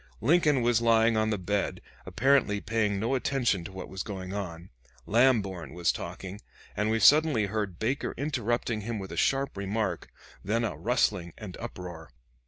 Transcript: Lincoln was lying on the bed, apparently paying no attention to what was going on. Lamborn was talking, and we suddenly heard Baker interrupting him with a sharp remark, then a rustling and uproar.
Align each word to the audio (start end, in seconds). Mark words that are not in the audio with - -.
Lincoln 0.19 0.63
was 0.63 0.81
lying 0.81 1.15
on 1.15 1.29
the 1.29 1.37
bed, 1.37 1.79
apparently 2.07 2.59
paying 2.59 2.99
no 2.99 3.13
attention 3.13 3.63
to 3.65 3.71
what 3.71 3.87
was 3.87 4.01
going 4.01 4.33
on. 4.33 4.71
Lamborn 5.05 5.75
was 5.75 5.91
talking, 5.91 6.41
and 6.75 6.89
we 6.89 6.99
suddenly 6.99 7.45
heard 7.45 7.77
Baker 7.77 8.15
interrupting 8.17 8.81
him 8.81 8.97
with 8.97 9.11
a 9.11 9.15
sharp 9.15 9.55
remark, 9.55 10.09
then 10.43 10.63
a 10.63 10.75
rustling 10.75 11.33
and 11.37 11.55
uproar. 11.59 12.09